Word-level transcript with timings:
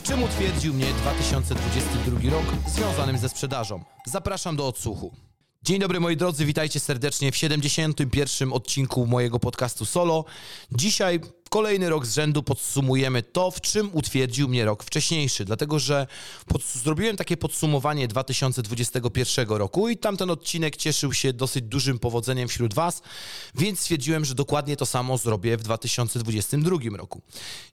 W 0.00 0.02
czym 0.02 0.22
utwierdził 0.22 0.74
mnie 0.74 0.86
2022 0.86 2.30
rok 2.30 2.44
związanym 2.66 3.18
ze 3.18 3.28
sprzedażą? 3.28 3.84
Zapraszam 4.06 4.56
do 4.56 4.66
odsłuchu. 4.66 5.12
Dzień 5.62 5.78
dobry 5.78 6.00
moi 6.00 6.16
drodzy, 6.16 6.44
witajcie 6.44 6.80
serdecznie 6.80 7.32
w 7.32 7.36
71. 7.36 8.52
odcinku 8.52 9.06
mojego 9.06 9.38
podcastu 9.38 9.84
Solo. 9.84 10.24
Dzisiaj 10.72 11.20
kolejny 11.50 11.88
rok 11.88 12.06
z 12.06 12.14
rzędu 12.14 12.42
podsumujemy 12.42 13.22
to, 13.22 13.50
w 13.50 13.60
czym 13.60 13.90
utwierdził 13.92 14.48
mnie 14.48 14.64
rok 14.64 14.84
wcześniejszy, 14.84 15.44
dlatego 15.44 15.78
że 15.78 16.06
pod, 16.46 16.62
zrobiłem 16.62 17.16
takie 17.16 17.36
podsumowanie 17.36 18.08
2021 18.08 19.48
roku 19.48 19.88
i 19.88 19.96
tamten 19.96 20.30
odcinek 20.30 20.76
cieszył 20.76 21.12
się 21.12 21.32
dosyć 21.32 21.64
dużym 21.64 21.98
powodzeniem 21.98 22.48
wśród 22.48 22.74
Was, 22.74 23.02
więc 23.54 23.80
stwierdziłem, 23.80 24.24
że 24.24 24.34
dokładnie 24.34 24.76
to 24.76 24.86
samo 24.86 25.18
zrobię 25.18 25.56
w 25.56 25.62
2022 25.62 26.96
roku. 26.96 27.22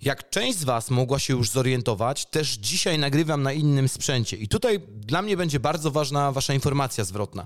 Jak 0.02 0.30
część 0.30 0.58
z 0.58 0.64
Was 0.64 0.89
mogła 0.89 1.19
się 1.19 1.34
już 1.34 1.50
zorientować, 1.50 2.25
też 2.25 2.52
dzisiaj 2.52 3.00
nagrywam 3.00 3.44
na 3.44 3.53
innym 3.53 3.88
sprzęcie 3.88 4.38
i 4.38 4.47
tutaj 4.47 4.80
dla 4.89 5.22
mnie 5.22 5.38
będzie 5.38 5.59
bardzo 5.59 5.91
ważna 5.91 6.31
Wasza 6.31 6.53
informacja 6.53 7.03
zwrotna. 7.03 7.45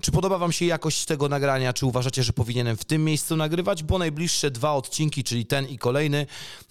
Czy 0.00 0.12
podoba 0.12 0.38
Wam 0.38 0.52
się 0.52 0.64
jakość 0.64 1.04
tego 1.04 1.28
nagrania, 1.28 1.72
czy 1.72 1.86
uważacie, 1.86 2.22
że 2.22 2.32
powinienem 2.32 2.76
w 2.76 2.84
tym 2.84 3.04
miejscu 3.04 3.36
nagrywać, 3.36 3.82
bo 3.82 3.98
najbliższe 3.98 4.50
dwa 4.50 4.72
odcinki, 4.72 5.24
czyli 5.24 5.46
ten 5.46 5.63
i 5.68 5.78
kolejny, 5.78 6.26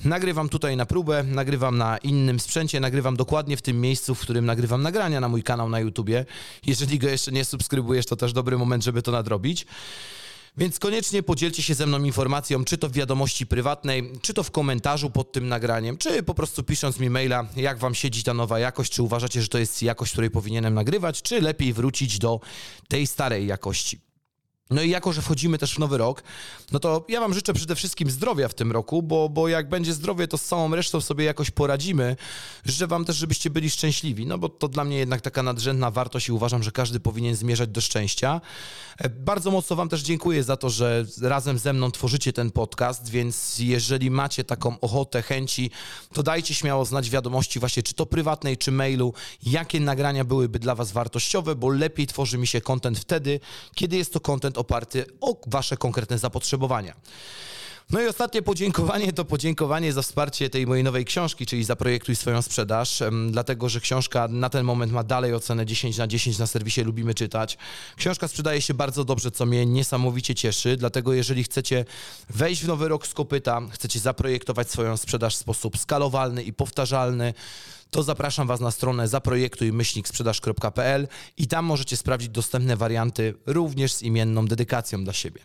nagrywam 0.06 0.50
tutaj 0.50 0.78
na 0.78 0.86
próbę, 0.86 1.24
nagrywam 1.24 1.78
na 1.78 1.98
innym 1.98 2.40
sprzęcie, 2.40 2.80
nagrywam 2.80 3.16
dokładnie 3.16 3.58
w 3.58 3.62
tym 3.62 3.82
miejscu, 3.82 4.16
w 4.16 4.20
którym 4.20 4.46
nagrywam 4.46 4.82
nagrania 4.82 5.20
na 5.20 5.30
mój 5.30 5.44
kanał 5.44 5.70
na 5.70 5.80
YouTubie. 5.80 6.26
Jeżeli 6.66 7.00
go 7.00 7.10
jeszcze 7.10 7.32
nie 7.32 7.46
subskrybujesz, 7.46 8.06
to 8.06 8.16
też 8.16 8.34
dobry 8.34 8.58
moment, 8.58 8.84
żeby 8.84 9.02
to 9.02 9.12
nadrobić. 9.12 9.66
Więc 10.58 10.80
koniecznie 10.80 11.24
podzielcie 11.24 11.64
się 11.64 11.74
ze 11.74 11.86
mną 11.86 12.04
informacją, 12.04 12.66
czy 12.66 12.78
to 12.78 12.90
w 12.90 12.92
wiadomości 12.92 13.48
prywatnej, 13.48 14.12
czy 14.22 14.34
to 14.34 14.44
w 14.44 14.52
komentarzu 14.52 15.10
pod 15.10 15.32
tym 15.32 15.48
nagraniem, 15.48 15.98
czy 15.98 16.24
po 16.24 16.34
prostu 16.34 16.64
pisząc 16.64 17.00
mi 17.00 17.10
maila, 17.10 17.46
jak 17.56 17.78
wam 17.78 17.96
siedzi 17.96 18.24
ta 18.24 18.34
nowa 18.34 18.60
jakość, 18.60 18.94
czy 18.94 19.04
uważacie, 19.04 19.42
że 19.42 19.48
to 19.48 19.58
jest 19.58 19.84
jakość, 19.84 20.12
której 20.12 20.30
powinienem 20.30 20.74
nagrywać, 20.74 21.22
czy 21.22 21.42
lepiej 21.42 21.74
wrócić 21.74 22.20
do 22.20 22.40
tej 22.88 23.08
starej 23.08 23.48
jakości. 23.48 24.13
No 24.70 24.82
i 24.82 24.90
jako, 24.90 25.14
że 25.14 25.22
wchodzimy 25.22 25.58
też 25.58 25.76
w 25.76 25.80
nowy 25.80 25.98
rok, 25.98 26.24
no 26.72 26.80
to 26.80 27.06
ja 27.10 27.20
Wam 27.20 27.34
życzę 27.34 27.54
przede 27.54 27.76
wszystkim 27.76 28.12
zdrowia 28.12 28.48
w 28.48 28.54
tym 28.54 28.72
roku, 28.72 29.02
bo, 29.02 29.30
bo 29.30 29.48
jak 29.48 29.70
będzie 29.70 29.94
zdrowie, 29.94 30.28
to 30.28 30.38
z 30.38 30.44
całą 30.44 30.76
resztą 30.76 31.02
sobie 31.02 31.26
jakoś 31.26 31.52
poradzimy. 31.52 32.16
Życzę 32.66 32.88
Wam 32.88 33.06
też, 33.06 33.16
żebyście 33.16 33.50
byli 33.50 33.70
szczęśliwi, 33.70 34.26
no 34.26 34.38
bo 34.38 34.50
to 34.50 34.68
dla 34.68 34.84
mnie 34.84 34.98
jednak 34.98 35.22
taka 35.22 35.44
nadrzędna 35.44 35.92
wartość 35.92 36.30
i 36.30 36.32
uważam, 36.32 36.64
że 36.64 36.72
każdy 36.72 37.00
powinien 37.00 37.36
zmierzać 37.36 37.70
do 37.70 37.82
szczęścia. 37.82 38.42
E, 38.98 39.10
bardzo 39.10 39.52
mocno 39.52 39.76
Wam 39.76 39.90
też 39.90 40.02
dziękuję 40.02 40.44
za 40.44 40.58
to, 40.58 40.70
że 40.70 41.06
razem 41.22 41.60
ze 41.60 41.74
mną 41.74 41.92
tworzycie 41.92 42.34
ten 42.34 42.52
podcast, 42.52 43.10
więc 43.10 43.60
jeżeli 43.60 44.12
macie 44.12 44.44
taką 44.44 44.80
ochotę, 44.80 45.22
chęci, 45.22 45.72
to 46.14 46.24
dajcie 46.24 46.54
śmiało 46.54 46.86
znać 46.86 47.10
wiadomości 47.10 47.60
właśnie, 47.60 47.84
czy 47.84 47.94
to 47.94 48.06
prywatnej, 48.06 48.58
czy 48.58 48.72
mailu, 48.72 49.14
jakie 49.46 49.80
nagrania 49.80 50.24
byłyby 50.24 50.60
dla 50.60 50.76
Was 50.76 50.92
wartościowe, 50.92 51.56
bo 51.56 51.70
lepiej 51.70 52.08
tworzy 52.08 52.38
mi 52.38 52.48
się 52.48 52.62
content 52.62 53.00
wtedy, 53.00 53.40
kiedy 53.76 53.98
jest 53.98 54.14
to 54.14 54.20
content 54.20 54.53
oparty 54.58 55.06
o 55.22 55.38
Wasze 55.48 55.78
konkretne 55.78 56.18
zapotrzebowania. 56.18 56.94
No 57.92 58.02
i 58.02 58.08
ostatnie 58.08 58.42
podziękowanie 58.42 59.14
to 59.14 59.26
podziękowanie 59.26 59.94
za 59.94 60.02
wsparcie 60.02 60.50
tej 60.50 60.68
mojej 60.68 60.84
nowej 60.84 61.06
książki, 61.06 61.46
czyli 61.46 61.64
Zaprojektuj 61.64 62.16
swoją 62.16 62.42
sprzedaż, 62.42 63.04
dlatego 63.30 63.70
że 63.70 63.80
książka 63.80 64.28
na 64.28 64.50
ten 64.50 64.66
moment 64.66 64.92
ma 64.92 65.04
dalej 65.04 65.34
ocenę 65.34 65.66
10 65.66 65.98
na 65.98 66.08
10 66.08 66.38
na 66.38 66.48
serwisie 66.48 66.82
Lubimy 66.82 67.14
Czytać. 67.14 67.58
Książka 67.96 68.28
sprzedaje 68.28 68.62
się 68.62 68.74
bardzo 68.74 69.06
dobrze, 69.06 69.32
co 69.32 69.46
mnie 69.46 69.66
niesamowicie 69.66 70.36
cieszy, 70.36 70.78
dlatego 70.78 71.14
jeżeli 71.14 71.44
chcecie 71.44 71.86
wejść 72.30 72.64
w 72.64 72.68
nowy 72.68 72.88
rok 72.88 73.08
z 73.08 73.14
kopyta, 73.14 73.62
chcecie 73.72 74.00
zaprojektować 74.00 74.72
swoją 74.72 74.98
sprzedaż 74.98 75.36
w 75.36 75.40
sposób 75.40 75.78
skalowalny 75.78 76.44
i 76.44 76.54
powtarzalny, 76.54 77.34
to 77.92 78.04
zapraszam 78.04 78.48
Was 78.48 78.60
na 78.60 78.72
stronę 78.72 79.08
zaprojektuj-sprzedaż.pl 79.08 81.08
i 81.38 81.48
tam 81.48 81.66
możecie 81.66 81.98
sprawdzić 81.98 82.30
dostępne 82.30 82.78
warianty 82.78 83.34
również 83.46 83.94
z 83.94 84.02
imienną 84.02 84.46
dedykacją 84.46 85.04
dla 85.04 85.14
siebie. 85.14 85.42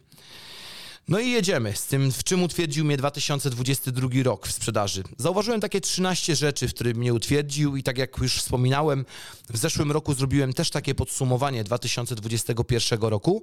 No 1.08 1.20
i 1.20 1.30
jedziemy 1.30 1.76
z 1.76 1.86
tym, 1.86 2.12
w 2.12 2.24
czym 2.24 2.42
utwierdził 2.42 2.84
mnie 2.84 2.96
2022 2.96 4.08
rok 4.22 4.48
w 4.48 4.52
sprzedaży. 4.52 5.02
Zauważyłem 5.18 5.60
takie 5.60 5.80
13 5.80 6.36
rzeczy, 6.36 6.68
w 6.68 6.74
których 6.74 6.96
mnie 6.96 7.14
utwierdził 7.14 7.76
i 7.76 7.82
tak 7.82 7.98
jak 7.98 8.18
już 8.18 8.36
wspominałem, 8.36 9.04
w 9.50 9.56
zeszłym 9.56 9.92
roku 9.92 10.14
zrobiłem 10.14 10.52
też 10.52 10.70
takie 10.70 10.94
podsumowanie 10.94 11.64
2021 11.64 13.00
roku. 13.00 13.42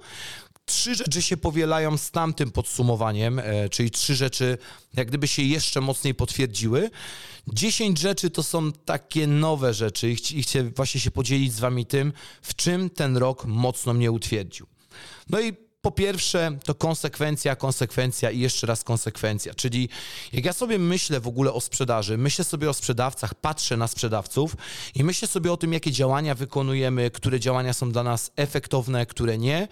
Trzy 0.66 0.96
rzeczy 0.96 1.22
się 1.22 1.38
powielają 1.38 1.98
z 1.98 2.12
tamtym 2.12 2.52
podsumowaniem, 2.52 3.40
e, 3.40 3.70
czyli 3.70 3.92
trzy 3.92 4.16
rzeczy 4.16 4.58
jak 4.94 5.08
gdyby 5.08 5.28
się 5.28 5.42
jeszcze 5.42 5.82
mocniej 5.82 6.16
potwierdziły. 6.16 6.90
10 7.48 8.00
rzeczy 8.00 8.30
to 8.30 8.44
są 8.44 8.72
takie 8.72 9.28
nowe 9.28 9.74
rzeczy 9.74 10.16
i 10.34 10.44
chcę 10.44 10.64
właśnie 10.64 11.02
się 11.02 11.12
podzielić 11.12 11.54
z 11.54 11.60
wami 11.60 11.86
tym, 11.86 12.14
w 12.42 12.56
czym 12.56 12.90
ten 12.90 13.18
rok 13.18 13.46
mocno 13.46 13.94
mnie 13.94 14.12
utwierdził. 14.12 14.68
No 15.30 15.42
i 15.42 15.65
po 15.86 15.92
pierwsze, 15.92 16.58
to 16.64 16.76
konsekwencja, 16.76 17.56
konsekwencja 17.56 18.32
i 18.32 18.40
jeszcze 18.40 18.68
raz 18.68 18.84
konsekwencja. 18.84 19.54
Czyli 19.54 19.90
jak 20.34 20.46
ja 20.46 20.54
sobie 20.54 20.80
myślę 20.80 21.20
w 21.20 21.28
ogóle 21.28 21.54
o 21.54 21.62
sprzedaży, 21.62 22.18
myślę 22.18 22.46
sobie 22.46 22.70
o 22.70 22.74
sprzedawcach, 22.74 23.36
patrzę 23.36 23.78
na 23.78 23.88
sprzedawców 23.88 24.56
i 24.96 25.04
myślę 25.04 25.28
sobie 25.28 25.52
o 25.52 25.58
tym, 25.58 25.74
jakie 25.74 25.92
działania 25.92 26.36
wykonujemy, 26.36 27.12
które 27.12 27.40
działania 27.40 27.74
są 27.74 27.92
dla 27.92 28.04
nas 28.04 28.32
efektowne, 28.36 29.06
które 29.06 29.38
nie, 29.38 29.68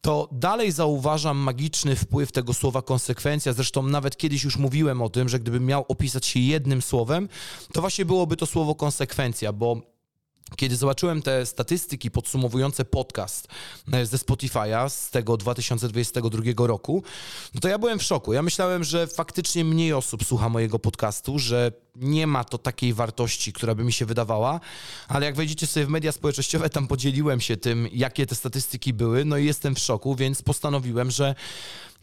to 0.00 0.28
dalej 0.32 0.72
zauważam 0.72 1.36
magiczny 1.36 1.96
wpływ 1.96 2.32
tego 2.32 2.54
słowa 2.54 2.82
konsekwencja. 2.82 3.52
Zresztą 3.52 3.82
nawet 3.82 4.16
kiedyś 4.16 4.44
już 4.44 4.56
mówiłem 4.56 5.02
o 5.02 5.08
tym, 5.08 5.28
że 5.28 5.38
gdybym 5.38 5.66
miał 5.66 5.84
opisać 5.88 6.26
się 6.26 6.40
jednym 6.40 6.82
słowem, 6.82 7.28
to 7.72 7.80
właśnie 7.80 8.04
byłoby 8.04 8.36
to 8.36 8.46
słowo 8.46 8.74
konsekwencja, 8.74 9.52
bo 9.52 9.91
kiedy 10.56 10.76
zobaczyłem 10.76 11.22
te 11.22 11.46
statystyki 11.46 12.10
podsumowujące 12.10 12.84
podcast 12.84 13.48
e, 13.92 14.06
ze 14.06 14.16
Spotify'a 14.16 14.88
z 14.88 15.10
tego 15.10 15.36
2022 15.36 16.66
roku, 16.66 17.02
no 17.54 17.60
to 17.60 17.68
ja 17.68 17.78
byłem 17.78 17.98
w 17.98 18.02
szoku. 18.02 18.32
Ja 18.32 18.42
myślałem, 18.42 18.84
że 18.84 19.06
faktycznie 19.06 19.64
mniej 19.64 19.92
osób 19.92 20.24
słucha 20.24 20.48
mojego 20.48 20.78
podcastu, 20.78 21.38
że 21.38 21.72
nie 21.96 22.26
ma 22.26 22.44
to 22.44 22.58
takiej 22.58 22.94
wartości, 22.94 23.52
która 23.52 23.74
by 23.74 23.84
mi 23.84 23.92
się 23.92 24.06
wydawała, 24.06 24.60
ale 25.08 25.26
jak 25.26 25.36
wejdziecie 25.36 25.66
sobie 25.66 25.86
w 25.86 25.88
media 25.88 26.12
społecznościowe, 26.12 26.70
tam 26.70 26.86
podzieliłem 26.86 27.40
się 27.40 27.56
tym, 27.56 27.88
jakie 27.92 28.26
te 28.26 28.34
statystyki 28.34 28.92
były, 28.92 29.24
no 29.24 29.36
i 29.36 29.44
jestem 29.44 29.74
w 29.74 29.78
szoku, 29.78 30.14
więc 30.14 30.42
postanowiłem, 30.42 31.10
że 31.10 31.34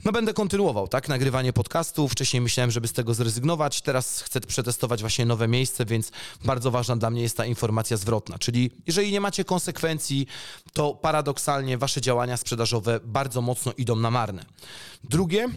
no 0.06 0.12
będę 0.12 0.34
kontynuował, 0.34 0.88
tak, 0.88 1.10
nagrywanie 1.10 1.54
podcastu. 1.54 2.08
Wcześniej 2.08 2.42
myślałem, 2.42 2.72
żeby 2.72 2.88
z 2.88 2.94
tego 2.94 3.14
zrezygnować. 3.14 3.82
Teraz 3.82 4.22
chcę 4.22 4.42
przetestować 4.42 5.02
właśnie 5.02 5.26
nowe 5.26 5.48
miejsce, 5.48 5.86
więc 5.86 6.12
bardzo 6.46 6.72
ważna 6.72 6.96
dla 6.96 7.10
mnie 7.10 7.22
jest 7.22 7.38
ta 7.38 7.46
informacja 7.46 7.98
zwrotna. 7.98 8.40
Czyli 8.40 8.72
jeżeli 8.88 9.12
nie 9.12 9.22
macie 9.22 9.46
konsekwencji, 9.46 10.28
to 10.74 10.94
paradoksalnie 10.94 11.78
wasze 11.78 12.02
działania 12.02 12.38
sprzedażowe 12.38 13.00
bardzo 13.04 13.42
mocno 13.42 13.74
idą 13.78 13.96
na 13.96 14.12
marne. 14.12 14.46
Drugie, 15.04 15.48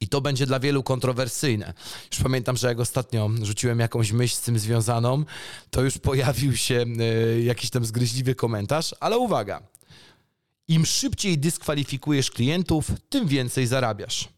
i 0.00 0.08
to 0.08 0.20
będzie 0.20 0.46
dla 0.46 0.60
wielu 0.60 0.82
kontrowersyjne. 0.82 1.74
Już 2.12 2.20
pamiętam, 2.22 2.56
że 2.56 2.68
jak 2.68 2.80
ostatnio 2.80 3.30
rzuciłem 3.42 3.80
jakąś 3.80 4.12
myśl 4.12 4.36
z 4.36 4.40
tym 4.40 4.58
związaną, 4.58 5.24
to 5.70 5.82
już 5.82 5.98
pojawił 5.98 6.56
się 6.56 6.84
y, 7.36 7.42
jakiś 7.42 7.70
tam 7.70 7.84
zgryźliwy 7.84 8.34
komentarz, 8.34 8.94
ale 9.00 9.18
uwaga, 9.18 9.62
im 10.74 10.86
szybciej 10.86 11.38
dyskwalifikujesz 11.38 12.30
klientów, 12.30 12.90
tym 13.08 13.28
więcej 13.28 13.66
zarabiasz. 13.66 14.28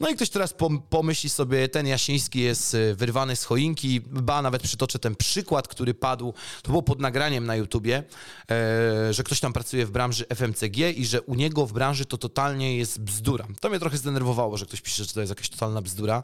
No 0.00 0.08
i 0.08 0.14
ktoś 0.14 0.30
teraz 0.30 0.54
pomyśli 0.90 1.30
sobie, 1.30 1.68
ten 1.68 1.86
Jasiński 1.86 2.40
jest 2.40 2.74
y, 2.74 2.94
wyrwany 2.94 3.36
z 3.36 3.44
choinki, 3.44 4.00
ba, 4.00 4.42
nawet 4.42 4.62
przytoczę 4.62 4.98
ten 4.98 5.16
przykład, 5.16 5.68
który 5.68 5.94
padł, 5.94 6.34
to 6.62 6.70
było 6.70 6.82
pod 6.82 7.00
nagraniem 7.00 7.46
na 7.46 7.56
YouTubie, 7.56 8.02
e, 8.50 9.12
że 9.14 9.22
ktoś 9.22 9.40
tam 9.40 9.52
pracuje 9.52 9.86
w 9.86 9.90
branży 9.90 10.24
FMCG 10.28 10.78
i 10.96 11.06
że 11.06 11.22
u 11.22 11.34
niego 11.34 11.66
w 11.66 11.72
branży 11.72 12.04
to 12.04 12.18
totalnie 12.18 12.76
jest 12.76 13.00
bzdura. 13.00 13.46
To 13.60 13.68
mnie 13.68 13.78
trochę 13.78 13.96
zdenerwowało, 13.96 14.56
że 14.56 14.66
ktoś 14.66 14.80
pisze, 14.80 15.04
że 15.04 15.12
to 15.12 15.20
jest 15.20 15.30
jakaś 15.30 15.48
totalna 15.48 15.82
bzdura. 15.82 16.22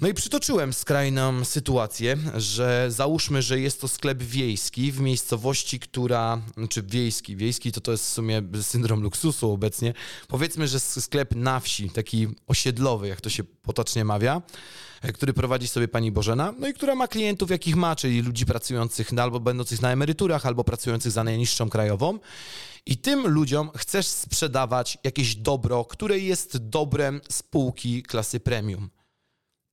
No 0.00 0.08
i 0.08 0.14
przytoczyłem 0.14 0.72
skrajną 0.72 1.44
sytuację, 1.44 2.16
że 2.34 2.86
załóżmy, 2.88 3.42
że 3.42 3.60
jest 3.60 3.80
to 3.80 3.88
sklep 3.88 4.22
wiejski 4.22 4.92
w 4.92 5.00
miejscowości, 5.00 5.80
która, 5.80 6.42
znaczy 6.56 6.82
wiejski, 6.82 7.36
wiejski 7.36 7.72
to 7.72 7.80
to 7.80 7.92
jest 7.92 8.04
w 8.04 8.12
sumie 8.12 8.42
syndrom 8.62 9.02
luksusu 9.02 9.52
obecnie. 9.52 9.94
Powiedzmy, 10.28 10.68
że 10.68 10.80
sklep 10.80 11.34
na 11.34 11.60
wsi, 11.60 11.90
taki 11.90 12.28
osiedlowy, 12.46 13.08
jak 13.08 13.20
to 13.20 13.30
się 13.30 13.44
potocznie 13.44 14.04
mawia, 14.04 14.42
e, 15.02 15.12
który 15.12 15.32
prowadzi 15.32 15.68
sobie 15.68 15.88
pani 15.88 16.12
Bożena, 16.12 16.54
no 16.58 16.68
i 16.68 16.74
która 16.74 16.94
ma 16.94 17.08
klientów, 17.08 17.50
jakich 17.50 17.76
ma, 17.76 17.96
czyli 17.96 18.22
ludzi 18.22 18.46
pracujących 18.46 19.18
albo 19.18 19.40
będących 19.40 19.82
na 19.82 19.92
emeryturach, 19.92 20.46
albo 20.46 20.64
pracujących 20.64 21.12
za 21.12 21.24
najniższą 21.24 21.70
krajową. 21.70 22.18
I 22.86 22.96
tym 22.96 23.26
ludziom 23.26 23.70
chcesz 23.76 24.06
sprzedawać 24.06 24.98
jakieś 25.04 25.36
dobro, 25.36 25.84
które 25.84 26.18
jest 26.18 26.56
dobrem 26.56 27.20
spółki 27.28 28.02
klasy 28.02 28.40
premium. 28.40 28.95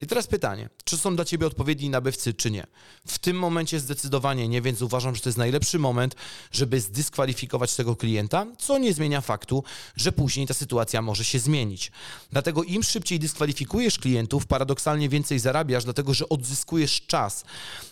I 0.03 0.07
teraz 0.07 0.27
pytanie, 0.27 0.69
czy 0.83 0.97
są 0.97 1.15
dla 1.15 1.25
ciebie 1.25 1.47
odpowiedni 1.47 1.89
nabywcy, 1.89 2.33
czy 2.33 2.51
nie? 2.51 2.67
W 3.07 3.19
tym 3.19 3.39
momencie 3.39 3.79
zdecydowanie 3.79 4.47
nie, 4.47 4.61
więc 4.61 4.81
uważam, 4.81 5.15
że 5.15 5.21
to 5.21 5.29
jest 5.29 5.37
najlepszy 5.37 5.79
moment, 5.79 6.15
żeby 6.51 6.81
zdyskwalifikować 6.81 7.75
tego 7.75 7.95
klienta, 7.95 8.45
co 8.57 8.77
nie 8.77 8.93
zmienia 8.93 9.21
faktu, 9.21 9.63
że 9.95 10.11
później 10.11 10.47
ta 10.47 10.53
sytuacja 10.53 11.01
może 11.01 11.25
się 11.25 11.39
zmienić. 11.39 11.91
Dlatego 12.31 12.63
im 12.63 12.83
szybciej 12.83 13.19
dyskwalifikujesz 13.19 13.99
klientów, 13.99 14.45
paradoksalnie 14.45 15.09
więcej 15.09 15.39
zarabiasz, 15.39 15.83
dlatego 15.83 16.13
że 16.13 16.29
odzyskujesz 16.29 17.01
czas. 17.07 17.43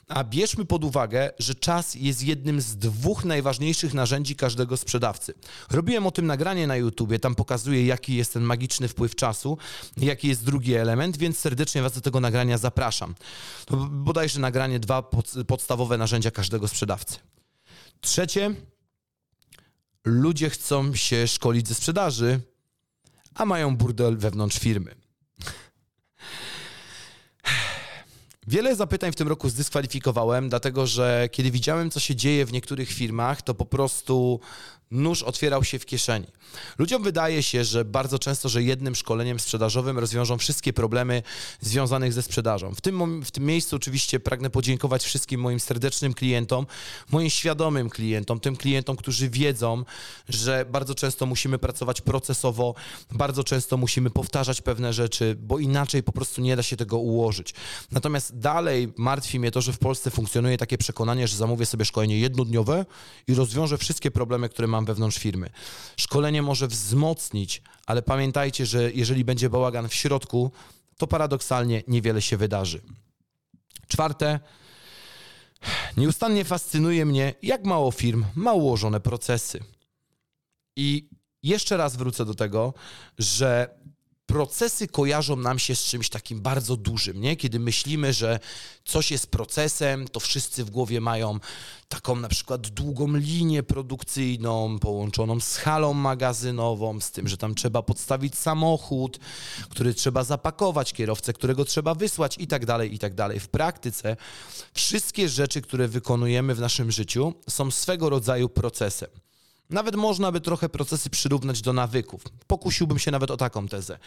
A 0.08 0.24
bierzmy 0.24 0.66
pod 0.66 0.84
uwagę, 0.84 1.32
że 1.40 1.56
czas 1.56 1.96
jest 1.96 2.24
jednym 2.24 2.62
z 2.62 2.76
dwóch 2.76 3.26
najważniejszych 3.26 3.94
narzędzi 3.94 4.36
każdego 4.36 4.78
sprzedawcy. 4.78 5.34
Robiłem 5.70 6.08
o 6.08 6.12
tym 6.12 6.26
nagranie 6.26 6.68
na 6.68 6.76
YouTubie, 6.76 7.20
tam 7.20 7.36
pokazuję, 7.36 7.86
jaki 7.86 8.16
jest 8.16 8.34
ten 8.34 8.44
magiczny 8.44 8.88
wpływ 8.88 9.16
czasu, 9.16 9.58
jaki 9.98 10.28
jest 10.28 10.46
drugi 10.46 10.74
element, 10.74 11.18
więc 11.18 11.40
serdecznie 11.40 11.82
Was 11.82 12.01
tego 12.02 12.20
nagrania 12.20 12.58
zapraszam. 12.58 13.16
To 13.66 13.78
bodajże 13.78 14.40
nagranie 14.40 14.80
dwa 14.80 15.02
pod, 15.02 15.34
podstawowe 15.48 15.98
narzędzia 15.98 16.32
każdego 16.32 16.68
sprzedawcy. 16.68 17.18
Trzecie, 18.02 18.56
ludzie 20.06 20.50
chcą 20.50 20.96
się 20.96 21.28
szkolić 21.28 21.68
ze 21.68 21.76
sprzedaży, 21.76 22.40
a 23.36 23.46
mają 23.46 23.78
burdel 23.78 24.18
wewnątrz 24.18 24.60
firmy. 24.60 24.96
Wiele 28.48 28.76
zapytań 28.76 29.12
w 29.12 29.16
tym 29.16 29.28
roku 29.28 29.50
zdyskwalifikowałem, 29.50 30.50
dlatego 30.50 30.88
że 30.88 31.30
kiedy 31.32 31.52
widziałem, 31.52 31.92
co 31.92 32.00
się 32.00 32.16
dzieje 32.16 32.46
w 32.46 32.52
niektórych 32.52 32.90
firmach, 32.90 33.42
to 33.42 33.54
po 33.54 33.66
prostu 33.66 34.40
nóż 34.92 35.24
otwierał 35.24 35.64
się 35.64 35.80
w 35.80 35.86
kieszeni. 35.86 36.28
Ludziom 36.78 37.04
wydaje 37.04 37.44
się, 37.44 37.64
że 37.64 37.86
bardzo 37.86 38.20
często, 38.20 38.50
że 38.50 38.64
jednym 38.64 38.96
szkoleniem 38.96 39.40
sprzedażowym 39.40 40.00
rozwiążą 40.00 40.38
wszystkie 40.38 40.74
problemy 40.74 41.24
związanych 41.62 42.14
ze 42.14 42.22
sprzedażą. 42.22 42.76
W 42.76 42.82
tym, 42.82 43.24
w 43.24 43.32
tym 43.32 43.46
miejscu 43.46 43.76
oczywiście 43.76 44.20
pragnę 44.20 44.50
podziękować 44.50 45.04
wszystkim 45.04 45.42
moim 45.42 45.60
serdecznym 45.60 46.14
klientom, 46.14 46.66
moim 47.12 47.30
świadomym 47.30 47.90
klientom, 47.90 48.40
tym 48.40 48.56
klientom, 48.56 48.96
którzy 48.96 49.30
wiedzą, 49.30 49.84
że 50.30 50.66
bardzo 50.72 50.96
często 50.96 51.26
musimy 51.26 51.58
pracować 51.58 52.02
procesowo, 52.02 52.76
bardzo 53.12 53.44
często 53.44 53.78
musimy 53.78 54.10
powtarzać 54.10 54.62
pewne 54.62 54.94
rzeczy, 54.94 55.36
bo 55.40 55.60
inaczej 55.60 56.04
po 56.04 56.12
prostu 56.12 56.42
nie 56.42 56.56
da 56.56 56.64
się 56.64 56.78
tego 56.78 56.98
ułożyć. 56.98 57.54
Natomiast 57.92 58.40
dalej 58.40 58.94
martwi 58.98 59.40
mnie 59.40 59.52
to, 59.52 59.62
że 59.62 59.74
w 59.74 59.80
Polsce 59.80 60.12
funkcjonuje 60.12 60.58
takie 60.58 60.78
przekonanie, 60.78 61.28
że 61.28 61.38
zamówię 61.38 61.66
sobie 61.66 61.86
szkolenie 61.86 62.20
jednodniowe 62.20 62.86
i 63.28 63.34
rozwiążę 63.34 63.78
wszystkie 63.78 64.12
problemy, 64.12 64.50
które 64.50 64.68
mam 64.68 64.81
wewnątrz 64.86 65.20
firmy. 65.20 65.50
Szkolenie 65.98 66.42
może 66.42 66.68
wzmocnić, 66.68 67.62
ale 67.86 68.02
pamiętajcie, 68.02 68.66
że 68.66 68.92
jeżeli 68.92 69.26
będzie 69.26 69.50
bałagan 69.50 69.90
w 69.90 69.94
środku, 69.94 70.52
to 70.98 71.08
paradoksalnie 71.08 71.84
niewiele 71.88 72.22
się 72.22 72.38
wydarzy. 72.38 72.82
Czwarte, 73.88 74.40
nieustannie 75.98 76.46
fascynuje 76.46 77.06
mnie, 77.06 77.34
jak 77.42 77.66
mało 77.66 77.92
firm 77.92 78.26
ma 78.36 78.54
ułożone 78.54 79.00
procesy. 79.00 79.64
I 80.76 81.10
jeszcze 81.44 81.78
raz 81.78 81.96
wrócę 81.96 82.26
do 82.26 82.34
tego, 82.34 82.74
że 83.20 83.81
procesy 84.32 84.88
kojarzą 84.88 85.36
nam 85.36 85.60
się 85.60 85.76
z 85.76 85.84
czymś 85.84 86.10
takim 86.10 86.42
bardzo 86.42 86.78
dużym, 86.78 87.22
nie? 87.22 87.36
Kiedy 87.36 87.60
myślimy, 87.60 88.14
że 88.14 88.40
coś 88.86 89.12
jest 89.12 89.28
procesem, 89.28 90.08
to 90.08 90.20
wszyscy 90.20 90.66
w 90.66 90.70
głowie 90.70 91.02
mają 91.02 91.40
taką 91.90 92.16
na 92.16 92.30
przykład 92.30 92.68
długą 92.68 93.16
linię 93.16 93.64
produkcyjną 93.64 94.80
połączoną 94.80 95.40
z 95.40 95.56
halą 95.56 95.94
magazynową, 95.94 97.00
z 97.02 97.12
tym, 97.12 97.28
że 97.28 97.38
tam 97.38 97.56
trzeba 97.56 97.82
podstawić 97.82 98.36
samochód, 98.36 99.20
który 99.70 99.94
trzeba 99.94 100.24
zapakować, 100.24 100.94
kierowcę, 100.94 101.34
którego 101.34 101.66
trzeba 101.66 101.96
wysłać 101.96 102.38
i 102.38 102.48
tak 102.48 102.66
dalej, 102.66 102.94
i 102.94 103.00
tak 103.00 103.14
dalej. 103.14 103.40
W 103.40 103.48
praktyce 103.48 104.18
wszystkie 104.74 105.30
rzeczy, 105.30 105.62
które 105.62 105.88
wykonujemy 105.88 106.56
w 106.56 106.60
naszym 106.60 106.92
życiu 106.92 107.34
są 107.50 107.72
swego 107.72 108.10
rodzaju 108.10 108.50
procesem. 108.50 109.10
Nawet 109.72 109.96
można 109.96 110.32
by 110.32 110.42
trochę 110.42 110.70
procesy 110.70 111.10
przyrównać 111.10 111.62
do 111.62 111.74
nawyków. 111.74 112.24
Pokusiłbym 112.48 113.00
się 113.00 113.12
nawet 113.12 113.32
o 113.32 113.38
taką 113.38 113.68
tezę. 113.68 114.00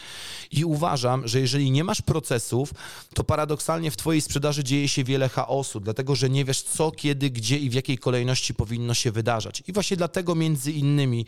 I 0.50 0.64
uważam, 0.64 1.28
że 1.28 1.40
jeżeli 1.40 1.70
nie 1.70 1.84
masz 1.84 2.02
procesów, 2.02 2.74
to 3.14 3.24
paradoksalnie 3.24 3.90
w 3.90 3.96
Twojej 3.96 4.20
sprzedaży 4.20 4.64
dzieje 4.64 4.88
się 4.88 5.04
wiele 5.04 5.28
chaosu, 5.28 5.80
dlatego 5.80 6.14
że 6.14 6.30
nie 6.30 6.44
wiesz 6.44 6.62
co, 6.62 6.90
kiedy, 6.90 7.30
gdzie 7.30 7.58
i 7.58 7.70
w 7.70 7.74
jakiej 7.74 7.98
kolejności 7.98 8.54
powinno 8.54 8.94
się 8.94 9.12
wydarzać. 9.12 9.62
I 9.66 9.72
właśnie 9.72 9.96
dlatego 9.96 10.34
między 10.34 10.72
innymi 10.72 11.26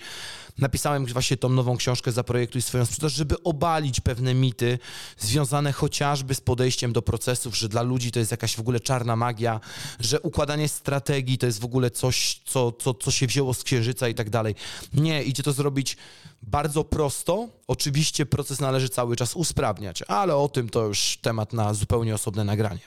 napisałem 0.58 1.06
właśnie 1.06 1.36
tą 1.36 1.48
nową 1.48 1.76
książkę 1.76 2.12
Zaprojektuj 2.12 2.62
swoją 2.62 2.86
sprzedaż, 2.86 3.12
żeby 3.12 3.42
obalić 3.42 4.00
pewne 4.00 4.34
mity 4.34 4.78
związane 5.18 5.72
chociażby 5.72 6.34
z 6.34 6.40
podejściem 6.40 6.92
do 6.92 7.02
procesów, 7.02 7.56
że 7.56 7.68
dla 7.68 7.82
ludzi 7.82 8.10
to 8.10 8.18
jest 8.18 8.30
jakaś 8.30 8.56
w 8.56 8.60
ogóle 8.60 8.80
czarna 8.80 9.16
magia, 9.16 9.60
że 10.00 10.20
układanie 10.20 10.68
strategii 10.68 11.38
to 11.38 11.46
jest 11.46 11.60
w 11.60 11.64
ogóle 11.64 11.90
coś, 11.90 12.40
co, 12.44 12.72
co, 12.72 12.94
co 12.94 13.10
się 13.10 13.26
wzięło 13.26 13.54
z 13.54 13.64
księżyca 13.64 14.08
i 14.08 14.14
tak 14.26 14.30
dalej. 14.30 14.54
Nie, 14.92 15.22
idzie 15.22 15.42
to 15.42 15.52
zrobić 15.52 15.96
bardzo 16.42 16.84
prosto. 16.84 17.48
Oczywiście 17.66 18.26
proces 18.26 18.60
należy 18.60 18.88
cały 18.88 19.16
czas 19.16 19.36
usprawniać, 19.36 20.02
ale 20.02 20.36
o 20.36 20.48
tym 20.48 20.68
to 20.68 20.86
już 20.86 21.18
temat 21.22 21.52
na 21.52 21.74
zupełnie 21.74 22.14
osobne 22.14 22.44
nagranie. 22.44 22.80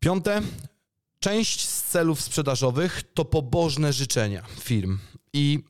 Piąte, 0.00 0.42
część 1.20 1.68
z 1.68 1.82
celów 1.82 2.20
sprzedażowych 2.20 3.02
to 3.14 3.24
pobożne 3.24 3.92
życzenia 3.92 4.42
firm. 4.60 4.98
I 5.32 5.64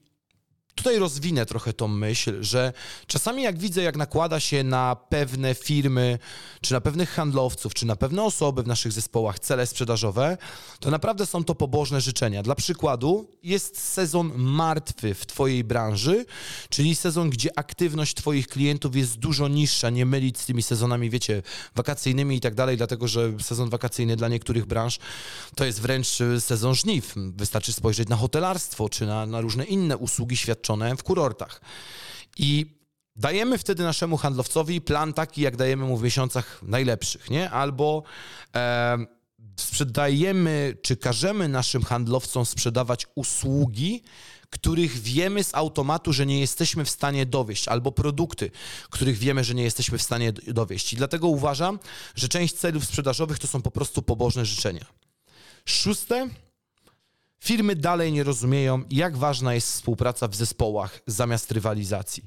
tutaj 0.75 0.99
rozwinę 0.99 1.47
trochę 1.47 1.73
tą 1.73 1.89
myśl, 1.89 2.43
że 2.43 2.73
czasami 3.07 3.43
jak 3.43 3.59
widzę, 3.59 3.83
jak 3.83 3.97
nakłada 3.97 4.41
się 4.41 4.65
na 4.65 4.97
pewne 5.09 5.55
firmy, 5.55 6.19
czy 6.61 6.73
na 6.73 6.81
pewnych 6.81 7.11
handlowców, 7.11 7.75
czy 7.75 7.87
na 7.87 7.97
pewne 7.97 8.23
osoby 8.23 8.63
w 8.63 8.67
naszych 8.67 8.93
zespołach 8.93 9.39
cele 9.39 9.67
sprzedażowe, 9.67 10.39
to 10.81 10.91
naprawdę 10.91 11.27
są 11.27 11.45
to 11.45 11.55
pobożne 11.55 12.01
życzenia. 12.01 12.43
Dla 12.43 12.55
przykładu 12.55 13.31
jest 13.43 13.81
sezon 13.81 14.33
martwy 14.37 15.15
w 15.15 15.27
Twojej 15.27 15.65
branży, 15.65 16.25
czyli 16.69 16.95
sezon, 16.95 17.31
gdzie 17.31 17.59
aktywność 17.59 18.15
Twoich 18.15 18.49
klientów 18.49 18.97
jest 18.97 19.19
dużo 19.19 19.49
niższa, 19.49 19.91
nie 19.91 20.07
mylić 20.07 20.39
z 20.39 20.47
tymi 20.47 20.63
sezonami, 20.63 21.11
wiecie, 21.11 21.43
wakacyjnymi 21.75 22.37
i 22.37 22.41
tak 22.41 22.55
dalej, 22.55 22.77
dlatego 22.77 23.09
że 23.09 23.33
sezon 23.41 23.71
wakacyjny 23.71 24.17
dla 24.17 24.29
niektórych 24.29 24.67
branż 24.67 24.99
to 25.55 25.65
jest 25.65 25.81
wręcz 25.81 26.19
sezon 26.39 26.75
żniw. 26.75 27.15
Wystarczy 27.17 27.73
spojrzeć 27.73 28.09
na 28.09 28.17
hotelarstwo, 28.17 28.89
czy 28.89 29.07
na, 29.07 29.27
na 29.27 29.41
różne 29.41 29.65
inne 29.65 29.97
usługi 29.97 30.37
świadczone 30.63 30.97
w 30.97 31.03
kurortach. 31.03 31.61
I 32.37 32.67
dajemy 33.17 33.59
wtedy 33.59 33.83
naszemu 33.83 34.17
handlowcowi 34.17 34.81
plan 34.81 35.13
taki, 35.13 35.43
jak 35.43 35.57
dajemy 35.57 35.85
mu 35.85 35.97
w 35.97 36.03
miesiącach 36.03 36.63
najlepszych, 36.63 37.31
nie? 37.31 37.51
Albo 37.51 38.03
e, 38.55 38.99
sprzedajemy, 39.57 40.77
czy 40.83 40.97
każemy 40.97 41.49
naszym 41.49 41.83
handlowcom 41.83 42.45
sprzedawać 42.47 43.07
usługi, 43.15 44.03
których 44.51 44.99
wiemy 44.99 45.45
z 45.45 45.55
automatu, 45.55 46.13
że 46.13 46.27
nie 46.27 46.41
jesteśmy 46.41 46.85
w 46.85 46.91
stanie 46.91 47.27
dowieść, 47.27 47.69
albo 47.69 47.93
produkty, 47.93 48.51
których 48.91 49.19
wiemy, 49.19 49.45
że 49.45 49.55
nie 49.55 49.63
jesteśmy 49.63 49.99
w 49.99 50.03
stanie 50.03 50.33
dowieść. 50.33 50.93
I 50.93 50.97
dlatego 50.97 51.29
uważam, 51.29 51.79
że 52.15 52.29
część 52.29 52.55
celów 52.55 52.85
sprzedażowych 52.85 53.39
to 53.39 53.47
są 53.47 53.63
po 53.63 53.71
prostu 53.71 54.03
pobożne 54.03 54.45
życzenia. 54.45 54.85
Szóste, 55.65 56.29
Firmy 57.43 57.77
dalej 57.77 58.13
nie 58.13 58.25
rozumieją, 58.25 58.83
jak 58.91 59.17
ważna 59.17 59.55
jest 59.55 59.69
współpraca 59.69 60.29
w 60.29 60.35
zespołach 60.35 61.01
zamiast 61.07 61.53
rywalizacji. 61.53 62.25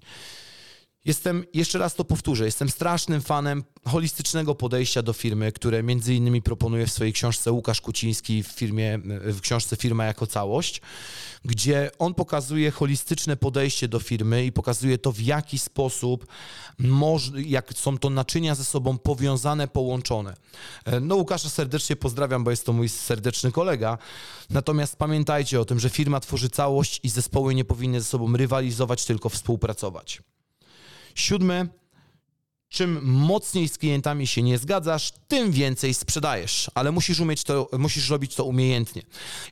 Jestem, 1.05 1.45
jeszcze 1.53 1.79
raz 1.79 1.95
to 1.95 2.05
powtórzę, 2.05 2.45
jestem 2.45 2.69
strasznym 2.69 3.21
fanem 3.21 3.63
holistycznego 3.87 4.55
podejścia 4.55 5.01
do 5.01 5.13
firmy, 5.13 5.51
które 5.51 5.83
między 5.83 6.15
innymi 6.15 6.41
proponuje 6.41 6.87
w 6.87 6.91
swojej 6.91 7.13
książce 7.13 7.51
Łukasz 7.51 7.81
Kuciński 7.81 8.43
w, 8.43 8.47
firmie, 8.47 8.99
w 9.23 9.41
książce 9.41 9.75
Firma 9.75 10.05
jako 10.05 10.27
całość, 10.27 10.81
gdzie 11.45 11.91
on 11.99 12.13
pokazuje 12.13 12.71
holistyczne 12.71 13.37
podejście 13.37 13.87
do 13.87 13.99
firmy 13.99 14.45
i 14.45 14.51
pokazuje 14.51 14.97
to, 14.97 15.11
w 15.11 15.19
jaki 15.19 15.59
sposób 15.59 16.27
moż, 16.79 17.31
jak 17.35 17.73
są 17.73 17.97
to 17.97 18.09
naczynia 18.09 18.55
ze 18.55 18.63
sobą 18.63 18.97
powiązane, 18.97 19.67
połączone. 19.67 20.35
No 21.01 21.15
Łukasza 21.15 21.49
serdecznie 21.49 21.95
pozdrawiam, 21.95 22.43
bo 22.43 22.51
jest 22.51 22.65
to 22.65 22.73
mój 22.73 22.89
serdeczny 22.89 23.51
kolega. 23.51 23.97
Natomiast 24.49 24.95
pamiętajcie 24.95 25.61
o 25.61 25.65
tym, 25.65 25.79
że 25.79 25.89
firma 25.89 26.19
tworzy 26.19 26.49
całość 26.49 26.99
i 27.03 27.09
zespoły 27.09 27.55
nie 27.55 27.65
powinny 27.65 28.01
ze 28.01 28.07
sobą 28.07 28.37
rywalizować, 28.37 29.05
tylko 29.05 29.29
współpracować. 29.29 30.21
Siódme, 31.15 31.67
czym 32.69 32.99
mocniej 33.03 33.67
z 33.69 33.77
klientami 33.77 34.27
się 34.27 34.41
nie 34.41 34.57
zgadzasz, 34.57 35.11
tym 35.27 35.51
więcej 35.51 35.93
sprzedajesz, 35.93 36.71
ale 36.73 36.91
musisz 36.91 37.19
umieć 37.19 37.43
to, 37.43 37.69
musisz 37.79 38.09
robić 38.09 38.35
to 38.35 38.45
umiejętnie. 38.45 39.01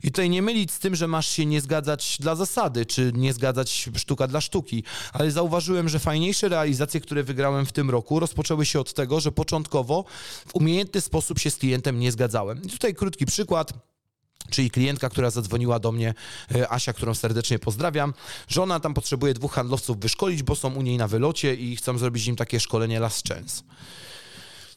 I 0.02 0.10
tutaj 0.10 0.30
nie 0.30 0.42
mylić 0.42 0.72
z 0.72 0.78
tym, 0.78 0.96
że 0.96 1.08
masz 1.08 1.26
się 1.28 1.46
nie 1.46 1.60
zgadzać 1.60 2.16
dla 2.20 2.34
zasady, 2.34 2.86
czy 2.86 3.12
nie 3.14 3.32
zgadzać 3.32 3.90
sztuka 3.96 4.26
dla 4.26 4.40
sztuki, 4.40 4.84
ale 5.12 5.30
zauważyłem, 5.30 5.88
że 5.88 5.98
fajniejsze 5.98 6.48
realizacje, 6.48 7.00
które 7.00 7.22
wygrałem 7.22 7.66
w 7.66 7.72
tym 7.72 7.90
roku, 7.90 8.20
rozpoczęły 8.20 8.66
się 8.66 8.80
od 8.80 8.94
tego, 8.94 9.20
że 9.20 9.32
początkowo 9.32 10.04
w 10.46 10.54
umiejętny 10.54 11.00
sposób 11.00 11.38
się 11.38 11.50
z 11.50 11.56
klientem 11.56 12.00
nie 12.00 12.12
zgadzałem. 12.12 12.62
I 12.62 12.68
tutaj 12.68 12.94
krótki 12.94 13.26
przykład 13.26 13.72
czyli 14.50 14.70
klientka, 14.70 15.08
która 15.08 15.30
zadzwoniła 15.30 15.78
do 15.78 15.92
mnie, 15.92 16.14
e, 16.54 16.68
Asia, 16.72 16.92
którą 16.92 17.14
serdecznie 17.14 17.58
pozdrawiam, 17.58 18.14
że 18.48 18.62
ona 18.62 18.80
tam 18.80 18.94
potrzebuje 18.94 19.34
dwóch 19.34 19.52
handlowców 19.52 20.00
wyszkolić, 20.00 20.42
bo 20.42 20.56
są 20.56 20.74
u 20.74 20.82
niej 20.82 20.96
na 20.96 21.08
wylocie 21.08 21.54
i 21.54 21.76
chcą 21.76 21.98
zrobić 21.98 22.26
im 22.26 22.36
takie 22.36 22.60
szkolenie 22.60 23.00
last 23.00 23.28
chance. 23.28 23.62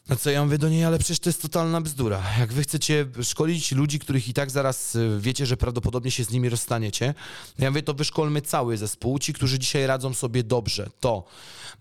No 0.10 0.16
co 0.16 0.30
ja 0.30 0.44
mówię 0.46 0.58
do 0.58 0.70
niej, 0.70 0.84
ale 0.84 1.00
przecież 1.00 1.20
to 1.20 1.30
jest 1.30 1.42
totalna 1.42 1.82
bzdura. 1.82 2.24
Jak 2.40 2.54
wy 2.54 2.64
chcecie 2.64 3.06
szkolić 3.24 3.72
ludzi, 3.72 4.00
których 4.00 4.28
i 4.28 4.34
tak 4.34 4.52
zaraz 4.52 4.96
e, 4.96 5.20
wiecie, 5.20 5.46
że 5.46 5.58
prawdopodobnie 5.58 6.12
się 6.12 6.24
z 6.24 6.30
nimi 6.30 6.50
rozstaniecie, 6.50 7.14
no 7.60 7.64
ja 7.64 7.72
mówię, 7.72 7.84
to 7.84 7.94
wyszkolmy 7.94 8.42
cały 8.42 8.78
zespół. 8.78 9.20
Ci, 9.20 9.34
którzy 9.34 9.60
dzisiaj 9.60 9.88
radzą 9.88 10.14
sobie 10.14 10.44
dobrze, 10.44 10.90
to 11.00 11.24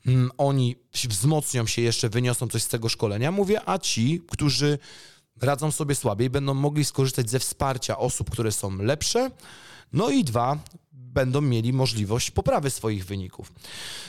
mm, 0.07 0.31
oni 0.39 0.77
wzmocnią 1.09 1.67
się 1.67 1.83
jeszcze, 1.83 2.09
wyniosą 2.09 2.49
coś 2.49 2.63
z 2.63 2.69
tego 2.69 2.89
szkolenia. 2.89 3.33
Mówię, 3.33 3.61
a 3.69 3.79
ci, 3.79 4.23
którzy 4.31 4.79
radzą 5.41 5.71
sobie 5.71 5.95
słabiej, 5.95 6.31
będą 6.31 6.55
mogli 6.55 6.85
skorzystać 6.85 7.31
ze 7.31 7.39
wsparcia 7.39 7.99
osób, 7.99 8.31
które 8.31 8.53
są 8.53 8.77
lepsze. 8.77 9.31
No 9.93 10.11
i 10.11 10.25
dwa, 10.25 10.59
będą 11.17 11.41
mieli 11.41 11.73
możliwość 11.73 12.31
poprawy 12.31 12.71
swoich 12.71 13.07
wyników. 13.07 13.53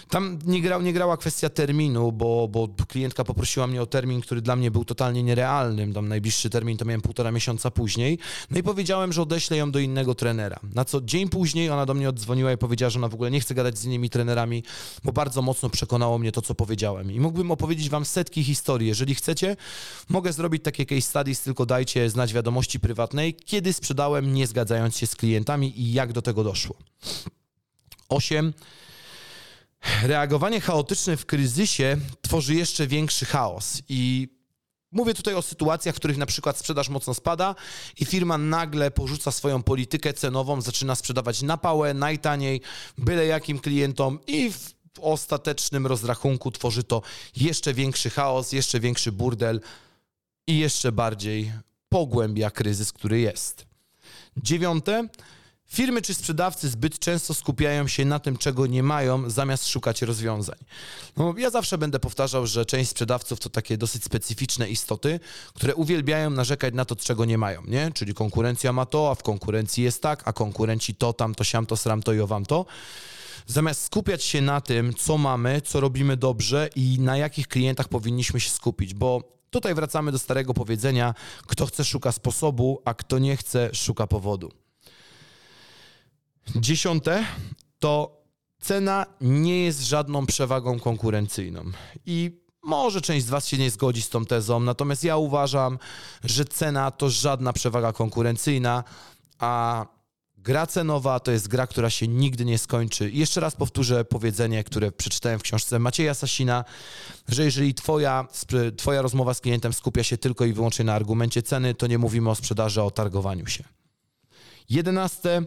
Tam 0.10 0.40
nie, 0.46 0.62
grał, 0.62 0.82
nie 0.82 0.94
grała 0.94 1.18
kwestia 1.18 1.50
terminu, 1.50 2.12
bo, 2.12 2.48
bo 2.48 2.68
klientka 2.88 3.24
poprosiła 3.24 3.68
mnie 3.68 3.82
o 3.82 3.86
termin, 3.86 4.22
który 4.22 4.42
dla 4.42 4.56
mnie 4.56 4.72
był 4.72 4.86
totalnie 4.86 5.24
nierealnym. 5.24 5.94
Tam 5.94 6.08
najbliższy 6.08 6.50
termin 6.50 6.78
to 6.78 6.86
miałem 6.86 7.02
półtora 7.02 7.32
miesiąca 7.32 7.72
później. 7.72 8.20
No 8.52 8.60
i 8.60 8.64
powiedziałem, 8.64 9.14
że 9.14 9.22
odeślę 9.22 9.58
ją 9.58 9.72
do 9.72 9.80
innego 9.80 10.16
trenera. 10.16 10.60
Na 10.74 10.86
co 10.86 11.02
dzień 11.02 11.30
później 11.30 11.70
ona 11.70 11.86
do 11.86 11.94
mnie 11.94 12.10
oddzwoniła 12.10 12.52
i 12.52 12.58
powiedziała, 12.58 12.90
że 12.90 13.00
ona 13.00 13.10
w 13.10 13.14
ogóle 13.14 13.32
nie 13.32 13.40
chce 13.40 13.56
gadać 13.56 13.78
z 13.78 13.86
innymi 13.86 14.10
trenerami, 14.10 14.64
bo 15.04 15.12
bardzo 15.12 15.42
mocno 15.42 15.70
przekonało 15.70 16.18
mnie 16.20 16.32
to, 16.32 16.42
co 16.42 16.56
powiedziałem. 16.56 17.12
I 17.12 17.20
mógłbym 17.20 17.52
opowiedzieć 17.52 17.90
wam 17.90 18.06
setki 18.06 18.44
historii. 18.44 18.88
Jeżeli 18.88 19.16
chcecie, 19.16 19.56
mogę 20.10 20.34
zrobić 20.34 20.64
takie 20.64 20.86
case 20.86 21.02
studies, 21.02 21.42
tylko 21.42 21.66
dajcie 21.66 22.10
znać 22.10 22.34
wiadomości 22.34 22.80
prywatnej, 22.80 23.34
kiedy 23.34 23.74
sprzedałem 23.74 24.34
nie 24.34 24.48
zgadzając 24.48 24.98
się 24.98 25.08
z 25.08 25.16
klientami 25.16 25.82
i 25.82 25.94
jak 25.94 26.14
do 26.14 26.22
tego 26.22 26.44
doszło. 26.44 26.77
8. 28.10 28.54
Reagowanie 30.04 30.62
chaotyczne 30.62 31.18
w 31.18 31.26
kryzysie 31.26 31.98
tworzy 32.22 32.56
jeszcze 32.56 32.88
większy 32.88 33.26
chaos 33.26 33.82
i 33.90 34.28
Mówię 34.92 35.14
tutaj 35.14 35.34
o 35.34 35.42
sytuacjach, 35.42 35.96
w 35.96 35.98
których 35.98 36.18
na 36.18 36.26
przykład 36.26 36.58
sprzedaż 36.58 36.90
mocno 36.90 37.14
spada 37.14 37.56
i 38.00 38.06
firma 38.06 38.38
nagle 38.38 38.92
porzuca 38.92 39.32
swoją 39.32 39.64
politykę 39.64 40.14
cenową, 40.14 40.62
zaczyna 40.62 40.96
sprzedawać 40.96 41.42
na 41.42 41.58
pałę, 41.58 41.94
najtaniej, 41.94 42.62
byle 42.98 43.26
jakim 43.26 43.60
klientom 43.60 44.20
i 44.28 44.52
w 44.52 44.74
ostatecznym 45.02 45.88
rozrachunku 45.88 46.52
tworzy 46.52 46.84
to 46.84 47.02
jeszcze 47.36 47.74
większy 47.74 48.10
chaos, 48.10 48.52
jeszcze 48.52 48.80
większy 48.80 49.12
burdel 49.12 49.62
i 50.48 50.60
jeszcze 50.60 50.92
bardziej 50.92 51.52
pogłębia 51.90 52.52
kryzys, 52.52 52.92
który 52.92 53.20
jest. 53.20 53.66
Dziewiąte, 54.38 55.08
Firmy 55.68 56.02
czy 56.02 56.14
sprzedawcy 56.14 56.70
zbyt 56.70 57.00
często 57.00 57.34
skupiają 57.34 57.88
się 57.88 58.06
na 58.06 58.20
tym, 58.20 58.38
czego 58.38 58.68
nie 58.68 58.84
mają, 58.84 59.30
zamiast 59.30 59.68
szukać 59.68 60.02
rozwiązań. 60.02 60.56
No, 61.18 61.34
ja 61.38 61.50
zawsze 61.50 61.78
będę 61.78 62.00
powtarzał, 62.00 62.48
że 62.48 62.66
część 62.66 62.90
sprzedawców 62.90 63.40
to 63.40 63.50
takie 63.50 63.78
dosyć 63.78 64.04
specyficzne 64.04 64.70
istoty, 64.70 65.20
które 65.54 65.76
uwielbiają 65.76 66.30
narzekać 66.30 66.74
na 66.74 66.86
to, 66.86 66.96
czego 66.96 67.26
nie 67.26 67.38
mają, 67.38 67.64
nie? 67.68 67.92
Czyli 67.94 68.14
konkurencja 68.14 68.74
ma 68.74 68.86
to, 68.86 69.12
a 69.12 69.16
w 69.16 69.24
konkurencji 69.24 69.84
jest 69.84 70.02
tak, 70.02 70.28
a 70.28 70.34
konkurenci 70.34 70.96
to, 70.96 71.14
tam, 71.14 71.36
to, 71.36 71.44
siam, 71.44 71.66
to, 71.66 71.78
sram, 71.78 72.04
to 72.04 72.14
i 72.14 72.20
owam 72.20 72.46
to. 72.46 72.66
Zamiast 73.48 73.84
skupiać 73.84 74.24
się 74.24 74.42
na 74.42 74.62
tym, 74.62 74.94
co 74.94 75.18
mamy, 75.18 75.62
co 75.62 75.80
robimy 75.80 76.18
dobrze 76.18 76.70
i 76.76 76.98
na 77.00 77.18
jakich 77.18 77.48
klientach 77.48 77.88
powinniśmy 77.88 78.40
się 78.40 78.50
skupić, 78.50 78.94
bo 78.94 79.38
tutaj 79.50 79.76
wracamy 79.76 80.12
do 80.12 80.20
starego 80.20 80.54
powiedzenia: 80.54 81.14
kto 81.48 81.66
chce, 81.66 81.86
szuka 81.86 82.12
sposobu, 82.12 82.82
a 82.86 82.94
kto 82.94 83.20
nie 83.20 83.38
chce, 83.38 83.70
szuka 83.74 84.08
powodu. 84.08 84.67
Dziesiąte 86.56 87.26
to 87.80 88.22
cena 88.60 89.06
nie 89.22 89.64
jest 89.64 89.82
żadną 89.82 90.26
przewagą 90.26 90.80
konkurencyjną. 90.80 91.64
I 92.06 92.32
może 92.64 93.02
część 93.02 93.26
z 93.26 93.30
Was 93.30 93.48
się 93.48 93.58
nie 93.58 93.72
zgodzi 93.72 94.02
z 94.02 94.10
tą 94.10 94.26
tezą, 94.26 94.60
natomiast 94.60 95.04
ja 95.04 95.18
uważam, 95.18 95.80
że 96.24 96.46
cena 96.46 96.92
to 96.92 97.10
żadna 97.10 97.54
przewaga 97.54 97.94
konkurencyjna, 97.94 98.84
a 99.40 99.86
gra 100.38 100.68
cenowa 100.68 101.20
to 101.20 101.32
jest 101.32 101.48
gra, 101.48 101.68
która 101.68 101.90
się 101.90 102.08
nigdy 102.08 102.46
nie 102.46 102.58
skończy. 102.58 103.10
I 103.10 103.20
jeszcze 103.20 103.42
raz 103.42 103.56
powtórzę 103.56 104.06
powiedzenie, 104.06 104.64
które 104.64 104.92
przeczytałem 104.92 105.40
w 105.40 105.44
książce 105.44 105.80
Macieja 105.80 106.14
Sasina, 106.14 106.66
że 107.28 107.44
jeżeli 107.44 107.74
twoja, 107.74 108.28
twoja 108.78 109.02
rozmowa 109.02 109.34
z 109.34 109.42
klientem 109.42 109.74
skupia 109.74 110.04
się 110.04 110.18
tylko 110.18 110.46
i 110.46 110.54
wyłącznie 110.54 110.86
na 110.86 110.94
argumencie 110.94 111.42
ceny, 111.44 111.76
to 111.76 111.88
nie 111.88 111.98
mówimy 111.98 112.30
o 112.30 112.36
sprzedaży, 112.36 112.82
o 112.82 112.92
targowaniu 112.92 113.48
się. 113.48 113.64
Jedenaste 114.70 115.42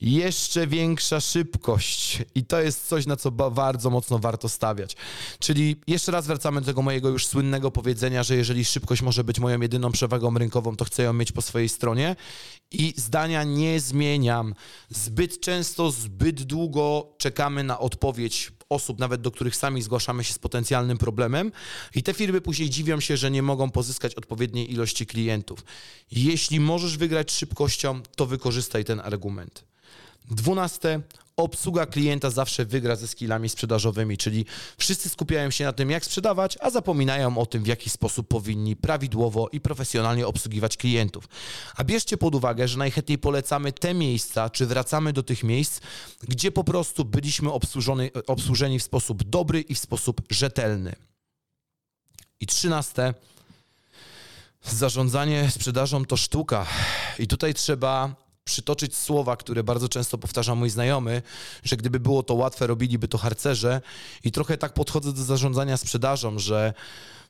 jeszcze 0.00 0.66
większa 0.66 1.20
szybkość. 1.20 2.22
I 2.34 2.44
to 2.44 2.60
jest 2.60 2.88
coś, 2.88 3.06
na 3.06 3.16
co 3.16 3.30
bardzo 3.30 3.90
mocno 3.90 4.18
warto 4.18 4.48
stawiać. 4.48 4.96
Czyli 5.38 5.76
jeszcze 5.86 6.12
raz 6.12 6.26
wracamy 6.26 6.60
do 6.60 6.66
tego 6.66 6.82
mojego 6.82 7.08
już 7.08 7.26
słynnego 7.26 7.70
powiedzenia, 7.70 8.22
że 8.22 8.36
jeżeli 8.36 8.64
szybkość 8.64 9.02
może 9.02 9.24
być 9.24 9.40
moją 9.40 9.60
jedyną 9.60 9.92
przewagą 9.92 10.38
rynkową, 10.38 10.76
to 10.76 10.84
chcę 10.84 11.02
ją 11.02 11.12
mieć 11.12 11.32
po 11.32 11.42
swojej 11.42 11.68
stronie. 11.68 12.16
I 12.70 12.94
zdania 12.96 13.44
nie 13.44 13.80
zmieniam. 13.80 14.54
Zbyt 14.88 15.40
często, 15.40 15.90
zbyt 15.90 16.42
długo 16.42 17.14
czekamy 17.18 17.64
na 17.64 17.78
odpowiedź 17.78 18.52
osób, 18.68 18.98
nawet 18.98 19.20
do 19.20 19.30
których 19.30 19.56
sami 19.56 19.82
zgłaszamy 19.82 20.24
się 20.24 20.32
z 20.32 20.38
potencjalnym 20.38 20.98
problemem, 20.98 21.52
i 21.94 22.02
te 22.02 22.14
firmy 22.14 22.40
później 22.40 22.70
dziwią 22.70 23.00
się, 23.00 23.16
że 23.16 23.30
nie 23.30 23.42
mogą 23.42 23.70
pozyskać 23.70 24.14
odpowiedniej 24.14 24.72
ilości 24.72 25.06
klientów. 25.06 25.64
Jeśli 26.10 26.60
możesz 26.60 26.96
wygrać 26.96 27.32
szybkością, 27.32 28.02
to 28.16 28.26
wykorzystaj 28.26 28.84
ten 28.84 29.00
argument. 29.00 29.73
Dwunaste, 30.30 31.00
obsługa 31.36 31.86
klienta 31.86 32.30
zawsze 32.30 32.64
wygra 32.64 32.96
ze 32.96 33.08
skillami 33.08 33.48
sprzedażowymi, 33.48 34.16
czyli 34.16 34.44
wszyscy 34.78 35.08
skupiają 35.08 35.50
się 35.50 35.64
na 35.64 35.72
tym, 35.72 35.90
jak 35.90 36.04
sprzedawać, 36.04 36.58
a 36.60 36.70
zapominają 36.70 37.38
o 37.38 37.46
tym, 37.46 37.62
w 37.62 37.66
jaki 37.66 37.90
sposób 37.90 38.28
powinni 38.28 38.76
prawidłowo 38.76 39.48
i 39.52 39.60
profesjonalnie 39.60 40.26
obsługiwać 40.26 40.76
klientów. 40.76 41.28
A 41.76 41.84
bierzcie 41.84 42.16
pod 42.16 42.34
uwagę, 42.34 42.68
że 42.68 42.78
najchętniej 42.78 43.18
polecamy 43.18 43.72
te 43.72 43.94
miejsca, 43.94 44.50
czy 44.50 44.66
wracamy 44.66 45.12
do 45.12 45.22
tych 45.22 45.44
miejsc, 45.44 45.80
gdzie 46.28 46.52
po 46.52 46.64
prostu 46.64 47.04
byliśmy 47.04 47.50
obsłużeni 48.26 48.78
w 48.78 48.82
sposób 48.82 49.22
dobry 49.22 49.60
i 49.60 49.74
w 49.74 49.78
sposób 49.78 50.20
rzetelny. 50.30 50.94
I 52.40 52.46
trzynaste, 52.46 53.14
zarządzanie 54.62 55.50
sprzedażą 55.50 56.04
to 56.04 56.16
sztuka. 56.16 56.66
I 57.18 57.26
tutaj 57.26 57.54
trzeba 57.54 58.23
przytoczyć 58.44 58.96
słowa, 58.96 59.36
które 59.36 59.64
bardzo 59.64 59.88
często 59.88 60.18
powtarza 60.18 60.54
mój 60.54 60.70
znajomy, 60.70 61.22
że 61.62 61.76
gdyby 61.76 62.00
było 62.00 62.22
to 62.22 62.34
łatwe, 62.34 62.66
robiliby 62.66 63.08
to 63.08 63.18
harcerze. 63.18 63.80
I 64.24 64.32
trochę 64.32 64.58
tak 64.58 64.74
podchodzę 64.74 65.12
do 65.12 65.24
zarządzania 65.24 65.76
sprzedażą, 65.76 66.38
że 66.38 66.74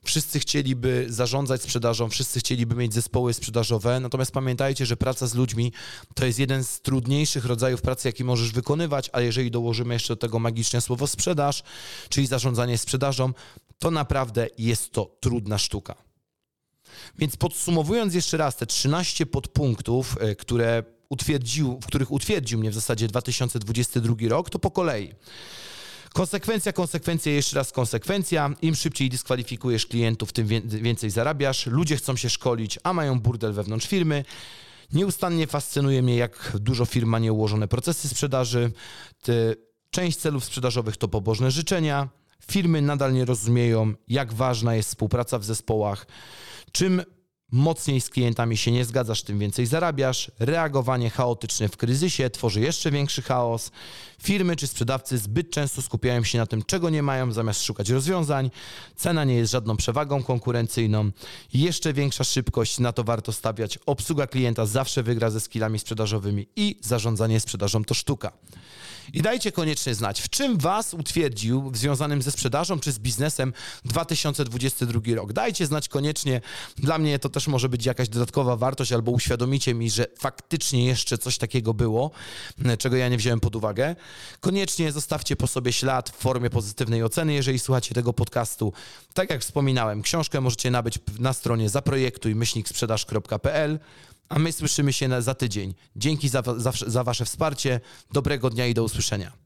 wszyscy 0.03 0.39
chcieliby 0.39 1.05
zarządzać 1.09 1.61
sprzedażą, 1.61 2.09
wszyscy 2.09 2.39
chcieliby 2.39 2.75
mieć 2.75 2.93
zespoły 2.93 3.33
sprzedażowe, 3.33 3.99
natomiast 3.99 4.31
pamiętajcie, 4.31 4.85
że 4.85 4.97
praca 4.97 5.27
z 5.27 5.35
ludźmi 5.35 5.71
to 6.15 6.25
jest 6.25 6.39
jeden 6.39 6.63
z 6.63 6.81
trudniejszych 6.81 7.45
rodzajów 7.45 7.81
pracy, 7.81 8.07
jaki 8.07 8.23
możesz 8.23 8.51
wykonywać, 8.51 9.09
a 9.13 9.21
jeżeli 9.21 9.51
dołożymy 9.51 9.93
jeszcze 9.93 10.13
do 10.13 10.17
tego 10.17 10.39
magiczne 10.39 10.81
słowo 10.81 11.07
sprzedaż, 11.07 11.63
czyli 12.09 12.27
zarządzanie 12.27 12.77
sprzedażą, 12.77 13.33
to 13.79 13.91
naprawdę 13.91 14.47
jest 14.57 14.91
to 14.91 15.17
trudna 15.19 15.57
sztuka. 15.57 15.95
Więc 17.19 17.37
podsumowując 17.37 18.13
jeszcze 18.13 18.37
raz 18.37 18.55
te 18.55 18.65
13 18.65 19.25
podpunktów, 19.25 20.17
e, 20.19 20.35
które 20.35 20.83
utwierdził, 21.09 21.79
w 21.81 21.85
których 21.85 22.11
utwierdził 22.11 22.59
mnie 22.59 22.71
w 22.71 22.73
zasadzie 22.73 23.07
2022 23.07 24.15
rok, 24.29 24.49
to 24.49 24.59
po 24.59 24.71
kolei. 24.71 25.13
Konsekwencja, 26.13 26.73
konsekwencja, 26.73 27.31
jeszcze 27.31 27.55
raz 27.55 27.71
konsekwencja. 27.71 28.53
Im 28.61 28.75
szybciej 28.75 29.09
dyskwalifikujesz 29.09 29.85
klientów, 29.85 30.33
tym 30.33 30.47
więcej 30.65 31.09
zarabiasz. 31.09 31.65
Ludzie 31.65 31.97
chcą 31.97 32.15
się 32.15 32.29
szkolić, 32.29 32.79
a 32.83 32.93
mają 32.93 33.19
burdel 33.19 33.53
wewnątrz 33.53 33.87
firmy. 33.87 34.25
Nieustannie 34.93 35.47
fascynuje 35.47 36.01
mnie, 36.01 36.15
jak 36.15 36.57
dużo 36.59 36.85
firm 36.85 37.09
ma 37.09 37.19
nieułożone 37.19 37.67
procesy 37.67 38.09
sprzedaży. 38.09 38.71
Część 39.89 40.17
celów 40.17 40.45
sprzedażowych 40.45 40.97
to 40.97 41.07
pobożne 41.07 41.51
życzenia. 41.51 42.09
Firmy 42.51 42.81
nadal 42.81 43.13
nie 43.13 43.25
rozumieją, 43.25 43.93
jak 44.07 44.33
ważna 44.33 44.75
jest 44.75 44.89
współpraca 44.89 45.39
w 45.39 45.45
zespołach. 45.45 46.07
Czym 46.71 47.03
mocniej 47.51 48.01
z 48.01 48.09
klientami 48.09 48.57
się 48.57 48.71
nie 48.71 48.85
zgadzasz, 48.85 49.23
tym 49.23 49.39
więcej 49.39 49.65
zarabiasz. 49.65 50.31
Reagowanie 50.39 51.09
chaotyczne 51.09 51.69
w 51.69 51.77
kryzysie 51.77 52.29
tworzy 52.29 52.61
jeszcze 52.61 52.91
większy 52.91 53.21
chaos. 53.21 53.71
Firmy 54.21 54.55
czy 54.55 54.67
sprzedawcy 54.67 55.17
zbyt 55.17 55.49
często 55.49 55.81
skupiają 55.81 56.23
się 56.23 56.37
na 56.37 56.45
tym, 56.45 56.63
czego 56.63 56.89
nie 56.89 57.03
mają, 57.03 57.31
zamiast 57.31 57.63
szukać 57.63 57.89
rozwiązań. 57.89 58.51
Cena 58.95 59.23
nie 59.23 59.35
jest 59.35 59.51
żadną 59.51 59.77
przewagą 59.77 60.23
konkurencyjną. 60.23 61.11
Jeszcze 61.53 61.93
większa 61.93 62.23
szybkość, 62.23 62.79
na 62.79 62.93
to 62.93 63.03
warto 63.03 63.31
stawiać. 63.31 63.79
Obsługa 63.85 64.27
klienta 64.27 64.65
zawsze 64.65 65.03
wygra 65.03 65.29
ze 65.29 65.39
skillami 65.39 65.79
sprzedażowymi 65.79 66.47
i 66.55 66.79
zarządzanie 66.81 67.39
sprzedażą 67.39 67.83
to 67.83 67.93
sztuka. 67.93 68.31
I 69.13 69.21
dajcie 69.21 69.51
koniecznie 69.51 69.95
znać, 69.95 70.21
w 70.21 70.29
czym 70.29 70.57
Was 70.57 70.93
utwierdził 70.93 71.71
związanym 71.73 72.21
ze 72.21 72.31
sprzedażą 72.31 72.79
czy 72.79 72.91
z 72.91 72.99
biznesem 72.99 73.53
2022 73.85 75.01
rok. 75.15 75.33
Dajcie 75.33 75.65
znać 75.65 75.89
koniecznie. 75.89 76.41
Dla 76.77 76.97
mnie 76.97 77.19
to 77.19 77.29
też 77.29 77.47
może 77.47 77.69
być 77.69 77.85
jakaś 77.85 78.09
dodatkowa 78.09 78.55
wartość, 78.55 78.91
albo 78.91 79.11
uświadomicie 79.11 79.73
mi, 79.73 79.89
że 79.89 80.05
faktycznie 80.19 80.85
jeszcze 80.85 81.17
coś 81.17 81.37
takiego 81.37 81.73
było, 81.73 82.11
czego 82.77 82.95
ja 82.95 83.09
nie 83.09 83.17
wziąłem 83.17 83.39
pod 83.39 83.55
uwagę. 83.55 83.95
Koniecznie 84.39 84.91
zostawcie 84.91 85.35
po 85.35 85.47
sobie 85.47 85.73
ślad 85.73 86.09
w 86.09 86.15
formie 86.15 86.49
pozytywnej 86.49 87.03
oceny, 87.03 87.33
jeżeli 87.33 87.59
słuchacie 87.59 87.95
tego 87.95 88.13
podcastu. 88.13 88.73
Tak 89.13 89.29
jak 89.29 89.41
wspominałem, 89.41 90.01
książkę 90.01 90.41
możecie 90.41 90.71
nabyć 90.71 90.99
na 91.19 91.33
stronie 91.33 91.69
zaprojektuj 91.69 92.35
myślniksprzedaż.pl. 92.35 93.79
A 94.29 94.39
my 94.39 94.51
słyszymy 94.51 94.93
się 94.93 95.07
na, 95.07 95.21
za 95.21 95.33
tydzień. 95.35 95.73
Dzięki 95.95 96.29
za, 96.29 96.43
za, 96.57 96.71
za 96.87 97.03
Wasze 97.03 97.25
wsparcie. 97.25 97.79
Dobrego 98.11 98.49
dnia 98.49 98.67
i 98.67 98.73
do 98.73 98.83
usłyszenia. 98.83 99.44